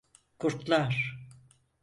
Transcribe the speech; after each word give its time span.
Kurtlar… 0.39 1.15